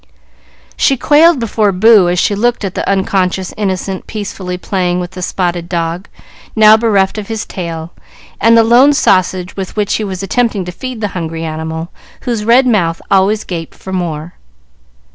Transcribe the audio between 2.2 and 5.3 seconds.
looked at the unconscious innocent peacefully playing with the